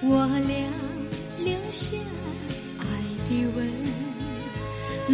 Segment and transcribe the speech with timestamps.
[0.00, 0.54] 我俩
[1.38, 1.96] 留下
[2.78, 2.84] 爱
[3.28, 3.58] 的吻，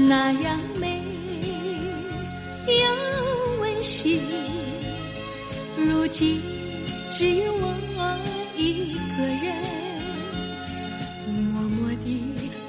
[0.07, 1.03] 那样美
[2.67, 4.21] 又温馨。
[5.77, 6.41] 如今
[7.11, 8.19] 只有我
[8.57, 9.57] 一个人，
[11.53, 12.23] 默默地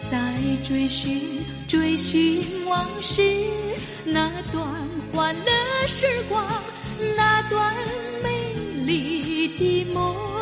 [0.10, 0.34] 在
[0.64, 1.22] 追寻
[1.68, 3.22] 追寻往事
[4.06, 4.66] 那段
[5.12, 6.48] 欢乐时光，
[7.18, 7.76] 那段
[8.24, 8.54] 美
[8.86, 10.35] 丽的梦。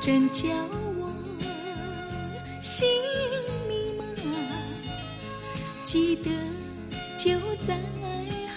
[0.00, 0.48] 真叫
[0.96, 1.12] 我
[2.62, 2.88] 心
[3.68, 4.02] 迷茫。
[5.84, 6.30] 记得
[7.14, 7.78] 就在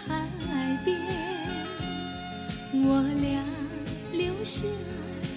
[0.08, 0.26] 海
[0.86, 0.98] 边，
[2.72, 3.44] 我俩
[4.14, 4.64] 留下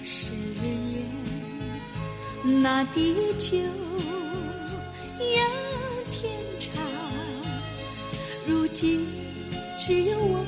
[0.05, 0.31] 誓
[0.63, 3.57] 言，那地久
[5.19, 5.39] 要
[6.09, 6.31] 天
[6.61, 6.81] 长。
[8.45, 9.05] 如今
[9.77, 10.39] 只有我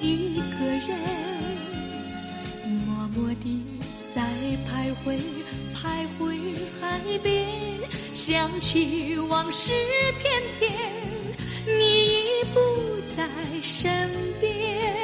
[0.00, 0.96] 一个人，
[2.86, 3.64] 默默地
[4.16, 4.22] 在
[4.66, 5.20] 徘徊
[5.74, 6.38] 徘徊
[6.80, 7.46] 海边，
[8.14, 9.72] 想起往事
[10.22, 10.72] 片片，
[11.66, 12.58] 你已不
[13.14, 13.28] 在
[13.62, 14.08] 身
[14.40, 14.95] 边。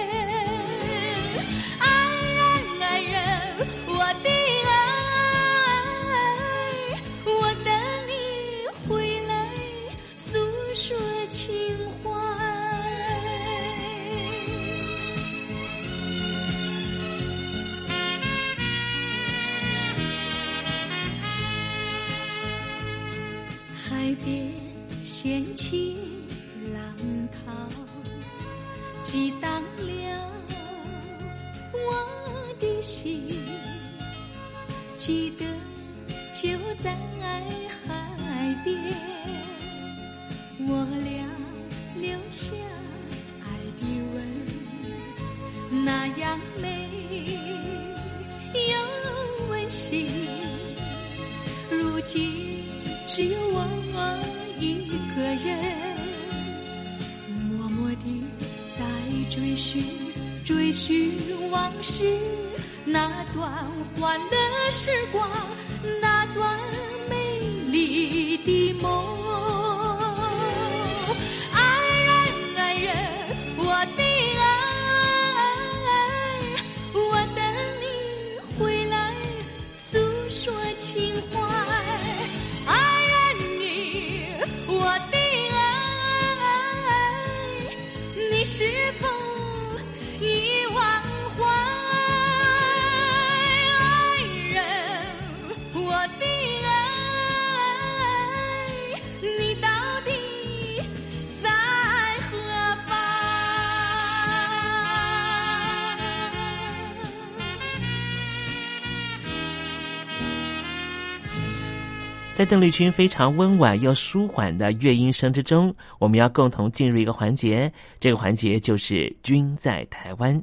[112.42, 120.42] 在邓丽君非常温婉又舒缓的乐音声之中，我们要共同进入一个环节，这个环节就是“君在台湾”。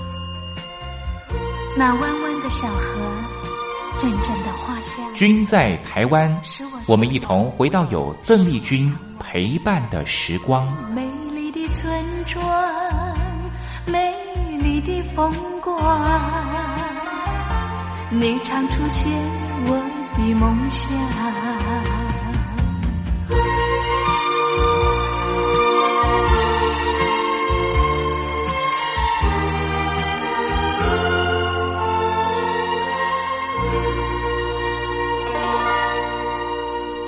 [1.77, 3.01] 那弯弯的小河，
[3.97, 5.15] 阵阵的花香。
[5.15, 6.41] 君在台湾，
[6.85, 10.67] 我们一同回到有邓丽君陪伴的时光。
[10.93, 12.43] 美丽的村庄，
[13.85, 14.13] 美
[14.61, 16.05] 丽的风光，
[18.11, 19.09] 你常出现
[19.65, 19.77] 我
[20.17, 22.00] 的梦乡。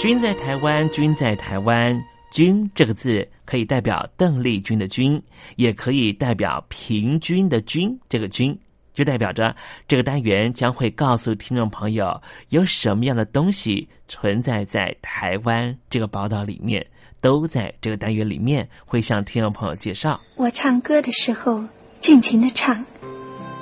[0.04, 5.24] 君在台湾，君在台湾，君这个字可以代表邓丽君的君，
[5.56, 7.98] 也可以代表平均的均。
[8.10, 8.60] 这个均
[8.94, 9.56] 就代表着
[9.88, 16.86] 这个单元将会告诉听众朋友有什么样的东西存在在台湾这个宝岛里面，
[17.22, 20.18] 都在这个单元里面会向听众朋友介绍。
[20.38, 21.64] 我唱歌的时候
[22.02, 22.84] 尽情的唱，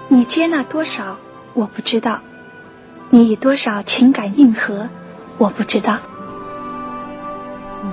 [0.09, 1.19] 你接纳多少
[1.53, 2.19] 我不知道，
[3.11, 4.89] 你以多少情感应和
[5.37, 6.01] 我不知道。
[7.83, 7.87] 我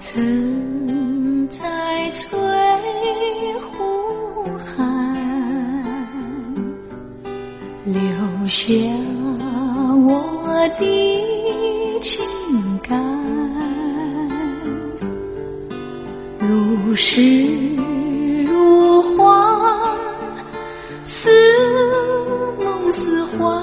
[0.00, 2.26] 曾在翠
[3.60, 4.74] 湖畔
[7.84, 8.00] 留
[8.48, 8.72] 下
[10.06, 12.24] 我的情
[12.82, 12.98] 感，
[16.38, 17.20] 如诗
[18.46, 19.94] 如画，
[21.04, 21.30] 似
[22.58, 23.62] 梦似幻，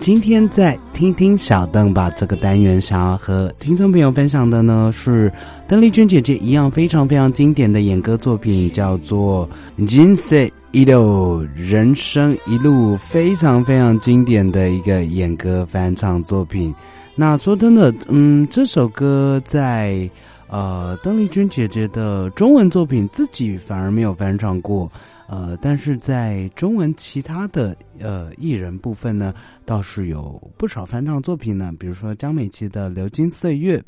[0.00, 5.32] 今天在听听小邓吧这个单元，想要和听众朋友分享的呢是
[5.66, 9.48] 邓丽君姐姐一样非常非常经典的演歌作品，叫做
[9.96, 16.74] 《人生一路》，人生一路非常非常经典的一个演歌翻唱作品。
[17.14, 20.08] 那说真的，嗯，这首歌在
[20.48, 24.90] 呃邓丽君姐姐的中文作品自己反而没有翻唱过。
[25.26, 29.32] 呃，但是在中文其他的呃艺人部分呢，
[29.64, 33.78] 倒是有不少翻唱作品呢，比如说江美琪的《流金岁月》，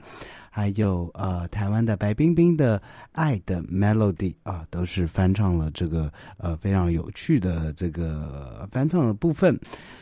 [0.50, 2.78] 还有呃台湾的白冰冰的
[3.12, 9.58] 《爱的 Melody》啊，都是翻唱了这个呃非常有趣的这个翻唱的部分。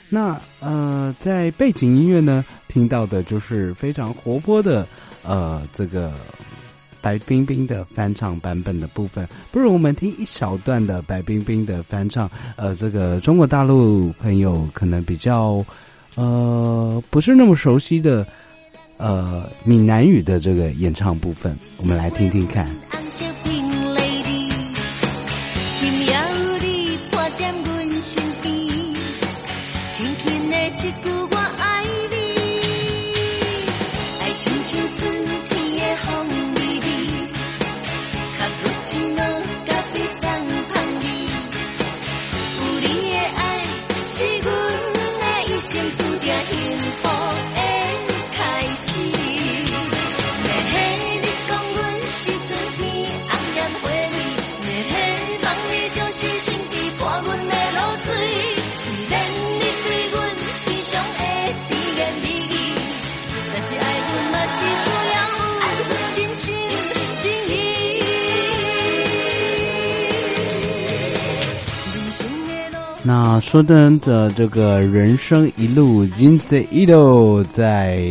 [0.09, 4.87] 那呃在背景音乐呢，听到的就是非常活泼的
[5.25, 6.15] 呃这个。
[7.05, 12.31] 白冰冰的翻唱版本的部分，不如我们听一小段的白冰冰的翻唱。
[12.57, 15.63] 呃，这个中国大陆朋友可能比较
[16.15, 18.27] 呃不是那么熟悉的
[18.97, 22.75] 呃闽南语的这个演唱部分，我们来听听看。
[73.07, 78.03] 那说真的，这个人生一路，金色一路，在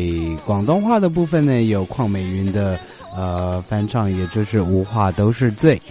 [0.46, 2.80] 广东话的部分呢，有邝美云的
[3.18, 5.82] 呃翻唱，也就是无话都是醉。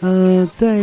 [0.00, 0.82] 呃，在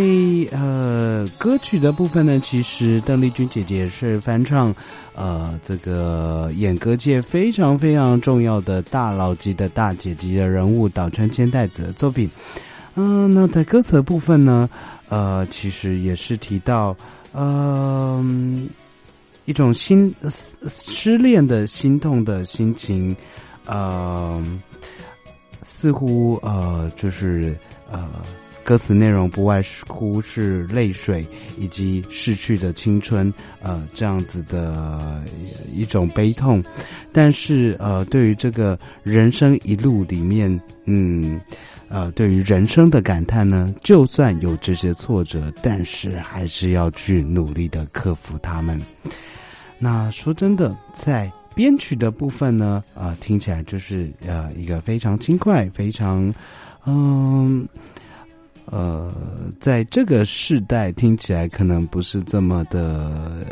[0.51, 4.73] 呃歌曲的部分呢，其实邓丽君姐姐是翻唱
[5.13, 12.27] 呃这个演歌界非常非常重要的大佬级的大姐级的人物岛川千代子的作品。
[12.95, 14.67] 嗯，那在歌词的部分呢，
[15.07, 16.97] 呃，其实也是提到。
[17.33, 18.67] 嗯，
[19.45, 20.13] 一种心
[20.67, 23.15] 失恋的心痛的心情，
[23.65, 24.43] 呃，
[25.63, 27.57] 似乎呃，就是
[27.91, 28.07] 呃，
[28.69, 31.25] 歌词内容不外乎是泪水
[31.57, 33.33] 以及逝去的青春，
[33.63, 35.23] 呃，这样子的
[35.73, 36.63] 一种悲痛。
[37.11, 41.41] 但是呃，对于这个人生一路里面，嗯。
[41.87, 48.79] 呃，对于人生的感叹呢，就算有这些挫折，但是还是要去努力的克服他们。
[49.79, 56.31] 那说真的，在编曲的部分呢，啊，听起来就是呃一个非常轻快，非常
[56.85, 57.67] 嗯，
[58.71, 59.13] 呃
[59.59, 63.45] 在这个时代听起来可能不是这么的。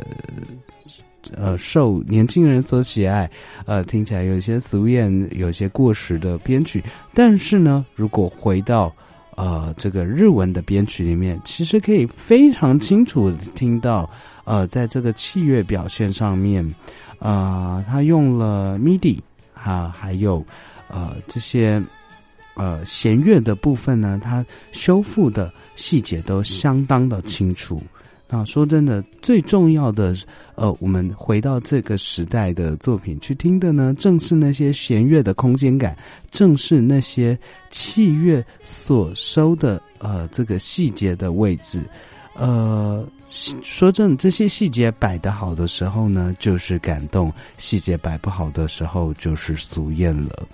[1.36, 3.30] 呃，受年轻人所喜爱，
[3.66, 6.82] 呃，听起来有些俗艳、有些过时的编曲。
[7.14, 8.90] 但是呢，如果回到
[9.36, 14.10] 呃这个日文的编曲里面，其实可以非常清楚听到，
[14.46, 16.64] 呃，在这个器乐表现上面，
[17.20, 19.20] 啊，他用了 MIDI
[19.54, 20.42] 啊，还有
[20.88, 21.84] 呃这些
[22.58, 27.82] 呃弦乐的部分呢，它修复的细节都相当的清楚。
[28.30, 30.14] 那说真的，最重要的，
[30.56, 35.98] 呃，我们回到这个时代的作品去听的呢，正是那些弦乐的空间感，
[36.30, 41.82] 正是那些器乐所收的呃这个细节的位置。
[42.36, 43.08] 呃，
[43.64, 50.46] 说真，这些细节摆得好的时候呢，就是感动；细节摆不好的时候，就是俗艳了。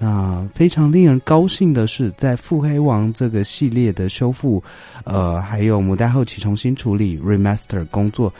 [0.00, 4.62] 那非常令人高兴的是，在《腹黑王》这个系列的修复，
[5.02, 8.32] 呃，还有母带后期重新处理 （remaster） 工作，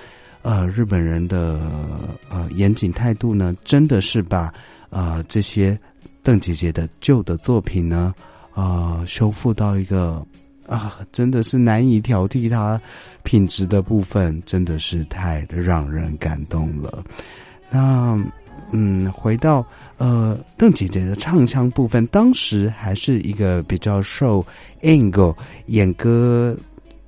[0.42, 1.60] 呃，日本人的
[2.30, 4.54] 呃严谨态度呢，真的是把
[4.90, 5.76] 呃这些
[6.22, 8.14] 邓姐姐的旧的作品呢，
[8.54, 10.24] 呃，修复到一个
[10.64, 12.80] 啊，真的是难以挑剔它
[13.24, 17.02] 品质的部分，真的是太让人感动了。
[17.68, 18.16] 那。
[18.72, 19.64] 嗯，回到
[19.96, 24.44] 呃邓姐姐的唱腔部分，当时还是一个比较受
[24.82, 25.34] Angle
[25.66, 26.56] 演歌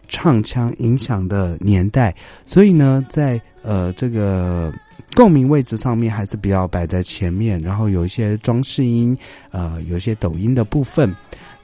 [0.08, 2.14] 唱腔影响的年代，
[2.46, 4.72] 所以呢，在呃这个
[5.14, 9.16] 共鸣位置上面还是比较摆在前面，然后有一些装饰音，
[9.50, 11.14] 呃，有一些抖音的部分。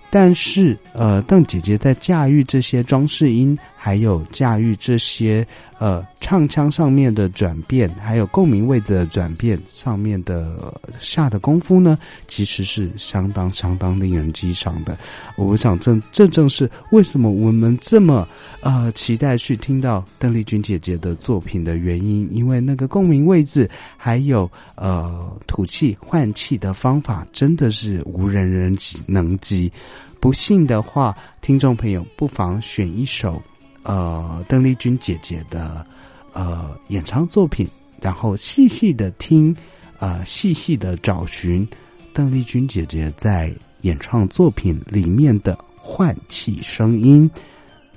[0.08, 5.46] 但是，呃，邓姐姐在驾驭这些装饰音，还有驾驭这些
[5.78, 11.96] 呃唱腔上面的转变，还有共鸣位的转变上面的下的功夫呢，
[12.26, 14.98] 其实是相当相当令人激赏的。
[15.36, 18.26] 我想，正正正是为什么我们这么
[18.60, 29.70] 呃期待去听到邓丽君姐姐的作品的原因，因为那个共鸣位置，还有呃吐气换气的方法，真的是无人人及能及。
[30.18, 33.40] 不信的话，听众朋友不妨选一首，
[33.86, 35.86] 呃，邓丽君姐姐的
[36.32, 37.68] 呃演唱作品，
[38.00, 39.54] 然后细细的听，
[40.00, 41.64] 啊，细细的找寻
[42.12, 47.30] 邓丽君姐姐在演唱作品里面的换气声音，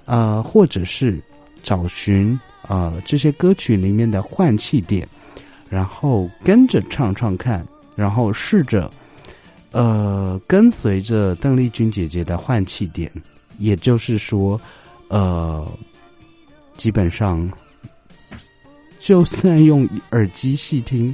[0.06, 1.20] 呃，或者是
[1.64, 5.08] 找寻呃这些歌曲里面的换气点，
[5.68, 8.92] 然后跟着唱唱看，然后试着。
[9.72, 13.12] 呃，跟随着邓丽君姐姐的换气点，
[13.60, 14.60] 也就是说，
[15.10, 15.68] 呃，
[16.78, 17.52] 基本上，
[19.00, 21.14] 就算用耳机细听，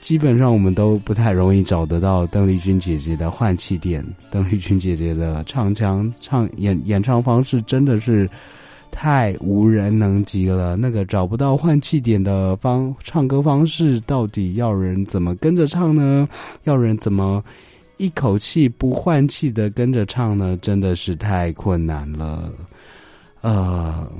[0.00, 4.04] 基本上我们都不太容易找得到邓丽君姐姐的换气点。
[4.30, 8.28] 邓丽君姐姐的唱腔、唱演演唱方式真的是
[8.90, 10.76] 太无人能及了。
[10.76, 16.28] 那个找不到换气点的方唱歌方式，到底要人怎么跟着唱呢？
[16.62, 17.42] 要人怎么？
[17.96, 22.52] 一口气不换气的跟着唱呢，真的是太困难了。
[23.44, 24.10] 呃，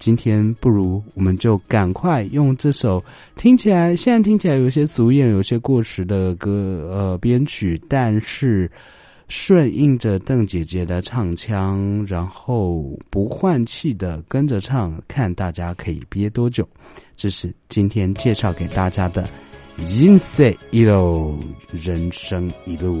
[0.00, 3.00] 今天不如我们就赶快用这首
[3.36, 8.68] 听起来现在听起来有些俗艳、有些过时的歌呃编曲，但是
[9.28, 16.68] 顺应着邓姐姐的唱腔，然后不换气的跟着唱，看大家可以憋多久。
[17.14, 19.28] 这是今天介绍给大家的。
[19.76, 21.38] 人生一路，
[21.70, 23.00] 人生一路。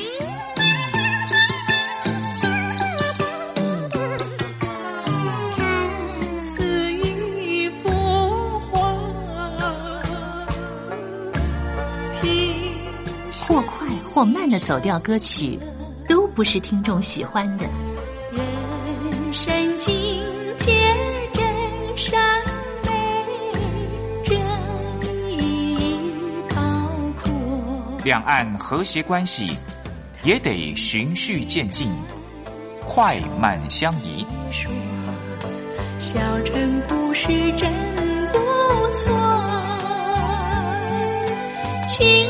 [13.51, 15.59] 或快或慢的走调歌曲，
[16.07, 17.65] 都不是听众喜欢的。
[18.31, 19.91] 人生境
[20.57, 20.71] 界
[21.33, 21.43] 真
[21.97, 22.17] 善
[22.85, 23.25] 美，
[24.23, 24.35] 这
[25.35, 25.97] 一
[26.47, 27.99] pau 阔。
[28.05, 29.53] 两岸和谐关系
[30.23, 31.91] 也得循序渐进，
[32.85, 34.25] 快慢相宜。
[35.99, 37.69] 小城故事真
[38.31, 38.39] 不
[38.93, 39.11] 错，
[41.89, 42.29] 请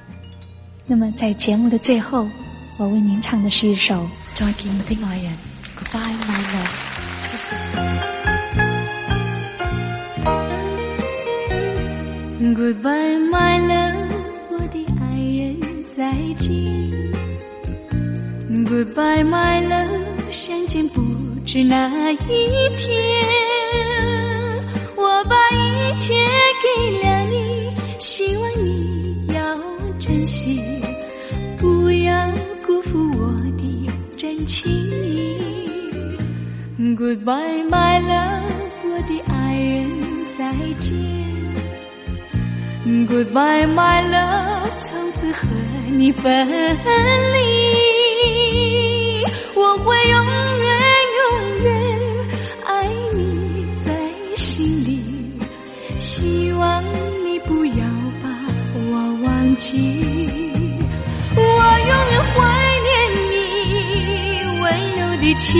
[0.91, 2.27] 那么在节目的最后，
[2.75, 3.95] 我为您唱的是一首
[4.33, 5.31] 《再见我的爱人》
[5.79, 6.67] ，Goodbye my love，
[7.31, 7.55] 谢谢。
[12.53, 14.11] Goodbye my love，
[14.51, 15.55] 我的爱人
[15.95, 16.51] 再见。
[18.65, 21.01] Goodbye my love，相见不
[21.45, 22.17] 知哪一
[22.75, 22.91] 天。
[24.97, 26.13] 我把一切
[26.61, 26.67] 给
[27.07, 28.70] 了你，希望你
[37.11, 38.47] Goodbye my love，
[38.85, 39.99] 我的爱人
[40.37, 40.95] 再见。
[43.05, 45.49] Goodbye, my love，从此和
[45.91, 47.35] 你分离。
[49.55, 50.25] 我会永
[50.61, 50.71] 远
[51.19, 51.23] 永
[51.63, 51.69] 远
[52.65, 53.91] 爱你在
[54.37, 55.03] 心里，
[55.99, 56.81] 希望
[57.25, 57.85] 你不要
[58.23, 58.29] 把
[58.89, 59.69] 我忘记。
[61.35, 62.39] 我永远怀
[62.87, 62.89] 念
[63.31, 63.33] 你
[64.61, 64.63] 温
[64.95, 65.59] 柔的情，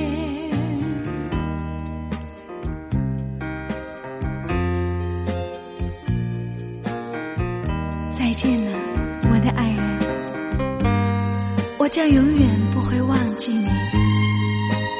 [11.91, 13.65] 将永远不会忘记你，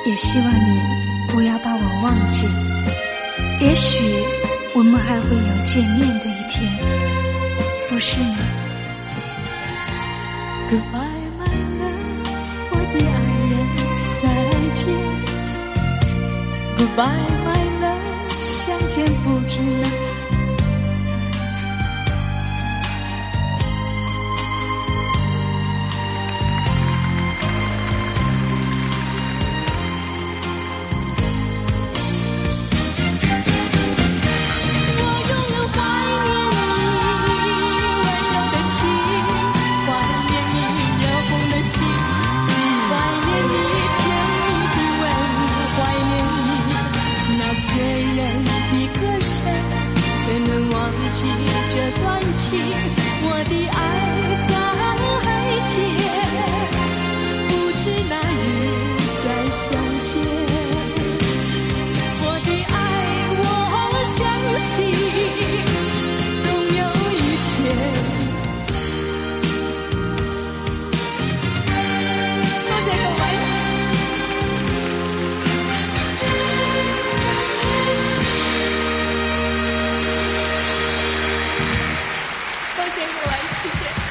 [0.06, 0.82] 也希望你
[1.30, 2.46] 不要把我忘记。
[3.62, 4.04] 也许
[4.76, 6.70] 我们还会有见面的一天，
[7.90, 8.40] 不是吗
[83.48, 84.11] 谢谢。